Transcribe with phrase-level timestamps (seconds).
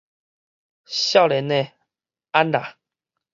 [0.87, 1.73] 少年吔，
[2.31, 2.79] 安啦！